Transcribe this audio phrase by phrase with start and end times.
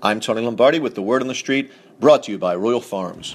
[0.00, 3.34] I'm Tony Lombardi with the Word on the Street, brought to you by Royal Farms.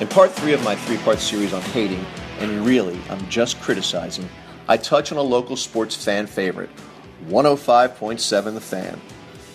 [0.00, 2.04] In part three of my three part series on hating,
[2.40, 4.28] and really, I'm just criticizing,
[4.66, 6.70] I touch on a local sports fan favorite,
[7.28, 9.00] 105.7 The Fan.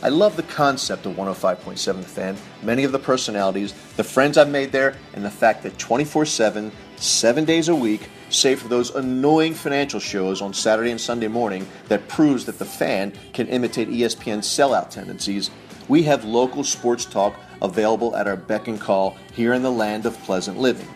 [0.02, 4.48] I love the concept of 105.7 The Fan, many of the personalities, the friends I've
[4.48, 6.72] made there, and the fact that 24 7,
[7.06, 11.68] seven days a week, save for those annoying financial shows on Saturday and Sunday morning
[11.88, 15.52] that proves that the fan can imitate ESPN's sellout tendencies,
[15.88, 20.06] we have local sports talk available at our beck and call here in the land
[20.06, 20.88] of pleasant living.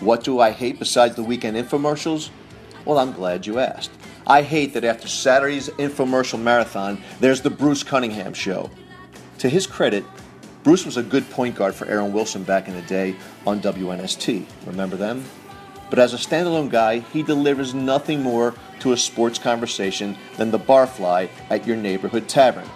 [0.00, 2.30] What do I hate besides the weekend infomercials?
[2.84, 3.90] Well, I'm glad you asked.
[4.26, 8.70] I hate that after Saturday's infomercial marathon, there's the Bruce Cunningham show.
[9.38, 10.04] To his credit,
[10.68, 14.44] Bruce was a good point guard for Aaron Wilson back in the day on WNST.
[14.66, 15.24] Remember them?
[15.88, 20.58] But as a standalone guy, he delivers nothing more to a sports conversation than the
[20.58, 22.68] barfly at your neighborhood tavern.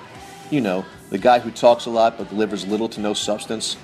[0.50, 3.76] You know, the guy who talks a lot but delivers little to no substance.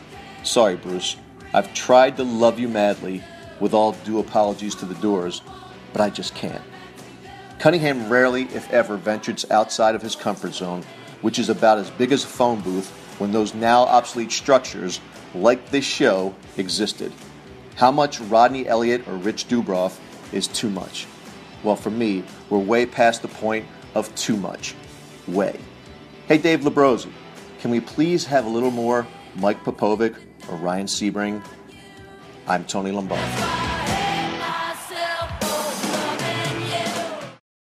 [0.42, 1.18] Sorry, Bruce.
[1.52, 3.22] I've tried to love you madly,
[3.60, 5.42] with all due apologies to the doors,
[5.92, 6.64] but I just can't.
[7.58, 10.82] Cunningham rarely, if ever, ventures outside of his comfort zone,
[11.22, 15.00] which is about as big as a phone booth when those now obsolete structures,
[15.34, 17.12] like this show, existed.
[17.76, 19.98] How much Rodney Elliott or Rich Dubroff
[20.32, 21.06] is too much?
[21.62, 24.74] Well, for me, we're way past the point of too much.
[25.26, 25.58] Way.
[26.26, 27.10] Hey, Dave Labrozzi,
[27.60, 30.16] can we please have a little more Mike Popovic
[30.48, 31.44] or Ryan Sebring?
[32.46, 33.67] I'm Tony Lombardi.